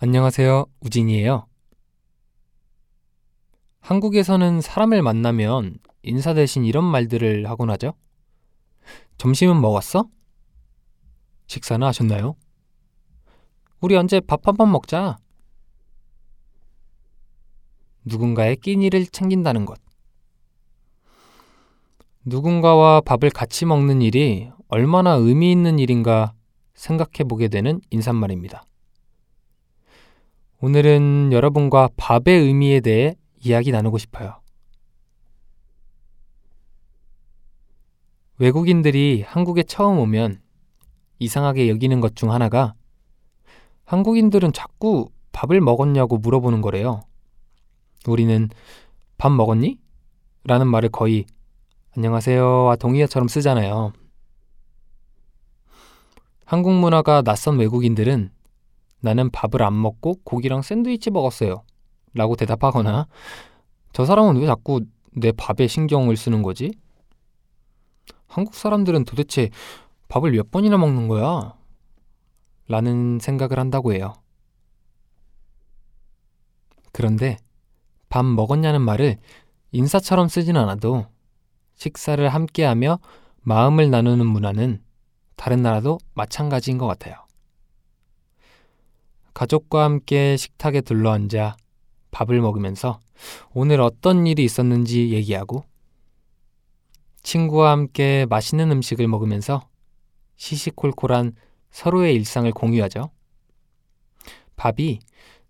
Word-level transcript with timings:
안녕하세요. 0.00 0.66
우진이에요. 0.80 1.46
한국에서는 3.80 4.60
사람을 4.60 5.02
만나면 5.02 5.78
인사 6.02 6.34
대신 6.34 6.64
이런 6.64 6.82
말들을 6.84 7.48
하곤 7.48 7.70
하죠. 7.70 7.94
점심은 9.18 9.60
먹었어? 9.60 10.08
식사는 11.46 11.86
하셨나요? 11.86 12.34
우리 13.80 13.94
언제 13.94 14.18
밥 14.18 14.48
한 14.48 14.56
번 14.56 14.72
먹자. 14.72 15.18
누군가의 18.04 18.56
끼니를 18.56 19.06
챙긴다는 19.06 19.64
것. 19.64 19.78
누군가와 22.24 23.00
밥을 23.02 23.30
같이 23.30 23.64
먹는 23.64 24.02
일이 24.02 24.50
얼마나 24.66 25.12
의미 25.12 25.52
있는 25.52 25.78
일인가 25.78 26.34
생각해 26.80 27.28
보게 27.28 27.48
되는 27.48 27.78
인사말입니다. 27.90 28.64
오늘은 30.62 31.30
여러분과 31.30 31.90
밥의 31.98 32.40
의미에 32.40 32.80
대해 32.80 33.16
이야기 33.38 33.70
나누고 33.70 33.98
싶어요. 33.98 34.40
외국인들이 38.38 39.22
한국에 39.26 39.62
처음 39.62 39.98
오면 39.98 40.40
이상하게 41.18 41.68
여기는 41.68 42.00
것 42.00 42.14
중 42.14 42.32
하나가 42.32 42.72
한국인들은 43.84 44.54
자꾸 44.54 45.10
밥을 45.32 45.60
먹었냐고 45.60 46.16
물어보는 46.16 46.62
거래요. 46.62 47.02
우리는 48.06 48.48
밥 49.18 49.30
먹었니? 49.30 49.78
라는 50.44 50.66
말을 50.66 50.88
거의 50.88 51.26
안녕하세요와 51.94 52.76
동의어처럼 52.76 53.28
쓰잖아요. 53.28 53.92
한국 56.50 56.72
문화가 56.72 57.22
낯선 57.22 57.60
외국인들은 57.60 58.32
나는 58.98 59.30
밥을 59.30 59.62
안 59.62 59.80
먹고 59.80 60.16
고기랑 60.24 60.62
샌드위치 60.62 61.12
먹었어요. 61.12 61.62
라고 62.12 62.34
대답하거나 62.34 63.06
저 63.92 64.04
사람은 64.04 64.34
왜 64.40 64.46
자꾸 64.46 64.84
내 65.12 65.30
밥에 65.30 65.68
신경을 65.68 66.16
쓰는 66.16 66.42
거지? 66.42 66.72
한국 68.26 68.56
사람들은 68.56 69.04
도대체 69.04 69.50
밥을 70.08 70.32
몇 70.32 70.50
번이나 70.50 70.76
먹는 70.76 71.06
거야? 71.06 71.54
라는 72.66 73.20
생각을 73.20 73.60
한다고 73.60 73.92
해요. 73.92 74.14
그런데 76.90 77.36
밥 78.08 78.24
먹었냐는 78.24 78.80
말을 78.80 79.18
인사처럼 79.70 80.26
쓰진 80.26 80.56
않아도 80.56 81.06
식사를 81.76 82.28
함께하며 82.28 82.98
마음을 83.42 83.88
나누는 83.88 84.26
문화는 84.26 84.89
다른 85.40 85.62
나라도 85.62 85.98
마찬가지인 86.12 86.76
것 86.76 86.86
같아요. 86.86 87.14
가족과 89.32 89.84
함께 89.84 90.36
식탁에 90.36 90.82
둘러앉아 90.82 91.56
밥을 92.10 92.42
먹으면서 92.42 93.00
오늘 93.54 93.80
어떤 93.80 94.26
일이 94.26 94.44
있었는지 94.44 95.12
얘기하고 95.14 95.64
친구와 97.22 97.70
함께 97.70 98.26
맛있는 98.28 98.70
음식을 98.70 99.08
먹으면서 99.08 99.66
시시콜콜한 100.36 101.32
서로의 101.70 102.14
일상을 102.16 102.52
공유하죠. 102.52 103.10
밥이 104.56 104.98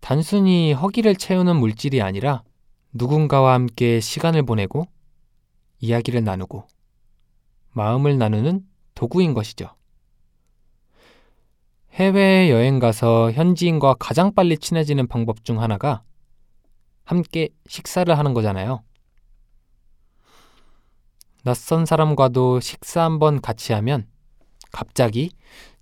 단순히 0.00 0.72
허기를 0.72 1.14
채우는 1.14 1.54
물질이 1.54 2.02
아니라 2.02 2.42
누군가와 2.92 3.54
함께 3.54 4.00
시간을 4.00 4.42
보내고 4.42 4.88
이야기를 5.78 6.24
나누고 6.24 6.66
마음을 7.70 8.18
나누는 8.18 8.66
도구인 8.96 9.32
것이죠. 9.32 9.75
해외 11.96 12.50
여행 12.50 12.78
가서 12.78 13.32
현지인과 13.32 13.94
가장 13.98 14.34
빨리 14.34 14.58
친해지는 14.58 15.06
방법 15.06 15.46
중 15.46 15.62
하나가 15.62 16.02
함께 17.04 17.48
식사를 17.66 18.16
하는 18.16 18.34
거잖아요. 18.34 18.82
낯선 21.42 21.86
사람과도 21.86 22.60
식사 22.60 23.02
한번 23.02 23.40
같이 23.40 23.72
하면 23.72 24.06
갑자기 24.72 25.30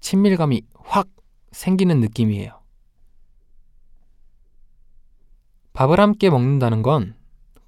친밀감이 0.00 0.60
확 0.76 1.08
생기는 1.50 1.98
느낌이에요. 2.00 2.60
밥을 5.72 5.98
함께 5.98 6.28
먹는다는 6.28 6.82
건 6.82 7.14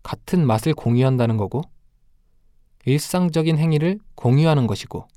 같은 0.02 0.46
맛을 0.46 0.74
공유한다는 0.74 1.38
거고, 1.38 1.62
일상적인 2.84 3.56
행위를 3.56 4.00
공유하는 4.16 4.66
것이고, 4.66 5.08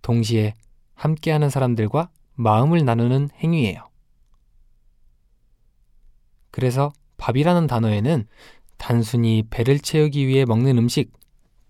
동시에 0.00 0.54
함께하는 1.06 1.50
사람들과 1.50 2.10
마음을 2.34 2.84
나누는 2.84 3.30
행위예요. 3.36 3.88
그래서 6.50 6.92
밥이라는 7.16 7.66
단어에는 7.66 8.26
단순히 8.76 9.44
배를 9.48 9.78
채우기 9.78 10.26
위해 10.26 10.44
먹는 10.44 10.76
음식 10.78 11.12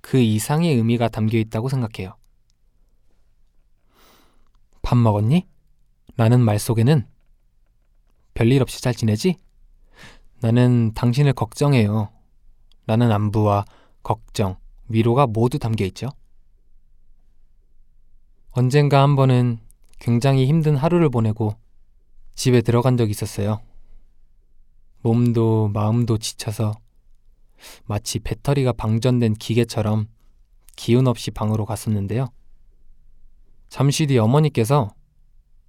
그 0.01 0.19
이상의 0.19 0.75
의미가 0.75 1.09
담겨 1.09 1.39
있다고 1.39 1.69
생각해요. 1.69 2.17
밥 4.83 4.97
먹었니? 4.97 5.47
라는 6.17 6.41
말 6.41 6.59
속에는 6.59 7.07
별일 8.35 8.63
없이 8.63 8.81
잘 8.81 8.95
지내지? 8.95 9.37
나는 10.41 10.93
당신을 10.95 11.33
걱정해요. 11.33 12.11
라는 12.87 13.13
안부와 13.13 13.65
걱정, 14.03 14.57
위로가 14.89 15.27
모두 15.27 15.59
담겨 15.59 15.85
있죠. 15.87 16.09
언젠가 18.59 19.03
한 19.03 19.17
번은 19.17 19.59
굉장히 19.99 20.47
힘든 20.47 20.77
하루를 20.77 21.11
보내고 21.11 21.55
집에 22.35 22.63
들어간 22.63 22.97
적이 22.97 23.11
있었어요. 23.11 23.61
몸도 25.03 25.69
마음도 25.75 26.17
지쳐서 26.17 26.73
마치 27.85 28.19
배터리가 28.19 28.73
방전된 28.73 29.35
기계처럼 29.35 30.09
기운 30.75 31.07
없이 31.07 31.31
방으로 31.31 31.67
갔었는데요. 31.67 32.33
잠시 33.69 34.07
뒤 34.07 34.17
어머니께서 34.17 34.89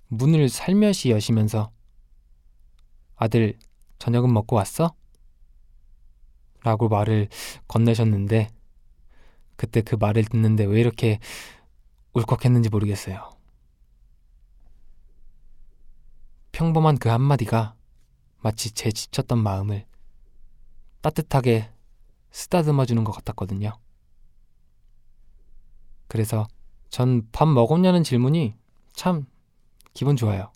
문을 0.08 0.48
살며시 0.48 1.10
여시면서 1.10 1.70
아들, 3.18 3.58
저녁은 4.00 4.32
먹고 4.32 4.56
왔어? 4.56 4.96
라고 6.64 6.88
말을 6.88 7.28
건네셨는데 7.68 8.48
그때 9.58 9.82
그 9.82 9.96
말을 9.96 10.24
듣는데 10.24 10.64
왜 10.64 10.80
이렇게 10.80 11.20
울컥했는지 12.14 12.70
모르겠어요. 12.70 13.32
평범한 16.52 16.98
그 16.98 17.10
한마디가 17.10 17.76
마치 18.40 18.72
제 18.72 18.92
지쳤던 18.92 19.38
마음을 19.40 19.86
따뜻하게 21.02 21.72
쓰다듬어 22.32 22.86
주는 22.86 23.04
것 23.04 23.12
같았거든요. 23.12 23.78
그래서 26.08 26.48
전 26.90 27.30
밥 27.32 27.48
먹었냐는 27.48 28.04
질문이 28.04 28.56
참 28.94 29.26
기분 29.94 30.16
좋아요. 30.16 30.52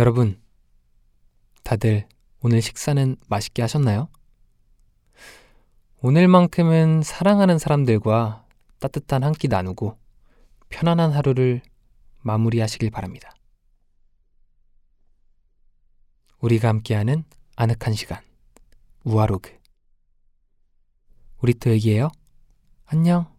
여러분 0.00 0.40
다들 1.62 2.08
오늘 2.40 2.62
식사는 2.62 3.16
맛있게 3.28 3.60
하셨나요? 3.60 4.08
오늘만큼은 6.00 7.02
사랑하는 7.02 7.58
사람들과 7.58 8.46
따뜻한 8.78 9.22
한 9.22 9.34
끼 9.34 9.48
나누고 9.48 9.98
편안한 10.70 11.12
하루를 11.12 11.60
마무리하시길 12.22 12.90
바랍니다. 12.90 13.34
우리가 16.40 16.68
함께하는 16.68 17.24
아늑한 17.56 17.92
시간 17.92 18.22
우아로그 19.04 19.54
우리 21.42 21.52
또 21.52 21.68
얘기해요. 21.68 22.08
안녕. 22.86 23.30